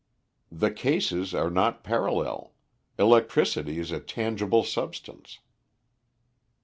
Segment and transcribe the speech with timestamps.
[0.51, 2.55] "The cases are not parallel.
[2.97, 5.37] Electricity is a tangible substance."